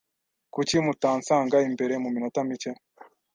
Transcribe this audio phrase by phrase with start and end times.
[0.53, 2.71] Kuki mutansanga imbere muminota mike?